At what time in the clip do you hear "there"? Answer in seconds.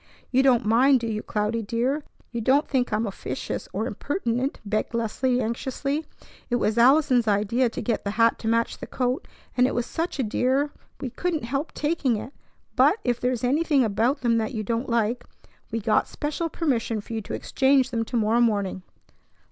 13.19-13.31